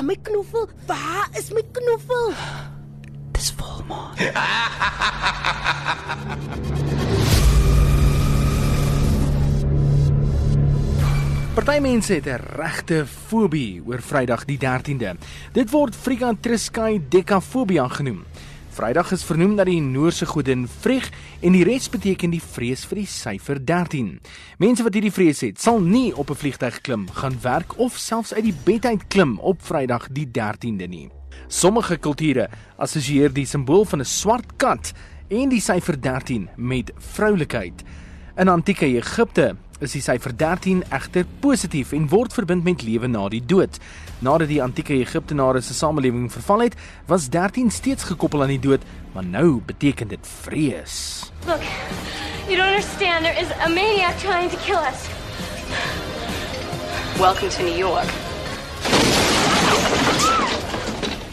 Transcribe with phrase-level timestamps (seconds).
[0.00, 0.68] Waar my knoffel?
[0.86, 2.32] Waar is my knoffel?
[3.32, 4.14] Dis volmaan.
[11.54, 15.16] Party mense het 'n regte fobie oor Vrydag die 13de.
[15.52, 18.24] Dit word Frigantriscae decafobia genoem.
[18.80, 21.10] Vrydag is vernoem na die Noorse godin Frigg
[21.44, 24.14] en die res beteken die vrees vir die syfer 13.
[24.62, 28.32] Mense wat hierdie vrees het, sal nie op 'n vliegtyg klim, gaan werk of selfs
[28.32, 31.10] uit die bed uit klim op Vrydag die 13de nie.
[31.48, 34.92] Sommige kulture assosieer die simbool van 'n swart kat
[35.28, 37.84] en die syfer 13 met vroulikheid.
[38.36, 43.26] In antieke Egipte is die syfer 13 egter positief en word verbind met lewe na
[43.32, 43.78] die dood.
[44.20, 46.76] Nadat die antieke Egiptenare se samelewing verval het,
[47.08, 48.84] was 13 steeds gekoppel aan die dood,
[49.14, 51.30] maar nou beteken dit vrees.
[51.46, 51.64] Look,
[52.46, 53.24] you don't understand.
[53.24, 55.08] There is a maniac trying to kill us.
[57.18, 58.08] Welcome to New York.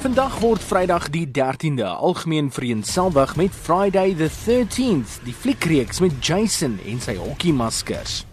[0.00, 6.78] Vandag word Vrydag die 13de algemeen vereenselwig met Friday the 13th, die fliekreeks met Jason
[6.88, 8.29] en sy hokkiemaskers.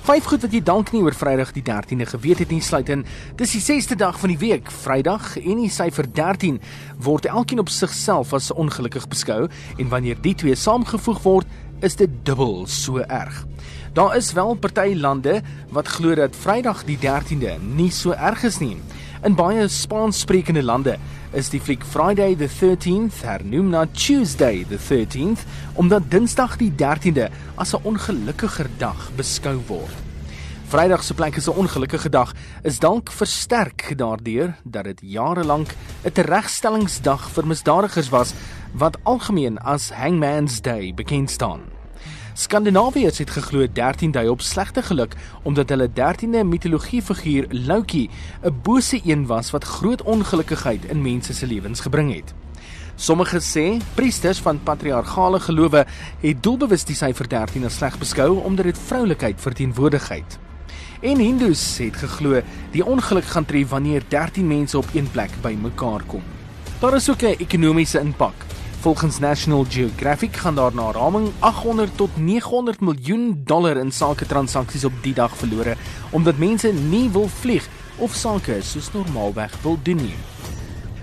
[0.00, 3.02] Vyf goed wat jy dalk nie oor Vrydag die 13de geweet het nie sluit in.
[3.36, 4.70] Dis die 6ste dag van die week.
[4.72, 6.56] Vrydag en die syfer 13
[7.04, 9.42] word elkeen op sigself as ongelukkig beskou
[9.76, 11.52] en wanneer die twee saamgevoeg word,
[11.84, 13.44] is dit dubbel so erg.
[13.92, 18.56] Daar is wel party lande wat glo dat Vrydag die 13de nie so erg is
[18.64, 18.78] nie.
[19.20, 20.94] In baie Spaanssprekende lande
[21.36, 25.42] is die fliek Friday the 13th hernoem na Tuesday the 13th
[25.76, 27.26] omdat Dinsdag die 13de
[27.60, 29.92] as 'n ongelukkiger dag beskou word.
[30.72, 35.76] Vrydag se plek as 'n ongelukkige dag is dalk versterk daardeur dat dit jare lank
[36.04, 38.32] 'n teregstellingsdag vir misdadigers was
[38.72, 41.79] wat algemeen as Hangman's Day bekend staan.
[42.34, 48.10] Skandinawiërs het geglo 13 dui op slegte geluk omdat hulle 13de mitologiefiguur Loki
[48.42, 52.34] 'n bose een was wat groot ongelukkigheid in mense se lewens gebring het.
[52.94, 55.86] Sommige sê priesters van patriargale gelowe
[56.20, 60.38] het doelbewus die syfer 13 as sleg beskou omdat dit vroulikheid verteenwoordigheid.
[61.00, 66.02] En Hindus het geglo die ongeluk gaan tref wanneer 13 mense op een plek bymekaar
[66.06, 66.22] kom.
[66.78, 68.49] Daar is ook 'n ekonomiese impak.
[68.80, 74.84] Volgens National Geographic gaan daar na raming 800 tot 900 miljoen dollar in sake transaksies
[74.84, 75.74] op die dag verlore
[76.10, 80.16] omdat mense nie wil vlieg of sake soos normaalweg wil doen nie.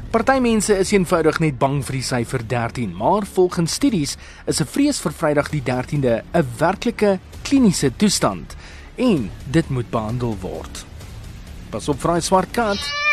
[0.10, 4.66] Party mense is eenvoudig net bang vir die syfer 13, maar volgens studies is 'n
[4.66, 8.56] vrees vir Vrydag die 13de 'n werklike kliniese toestand
[8.96, 10.86] en dit moet behandel word.
[11.70, 13.07] Pas op vir 'n swart kat.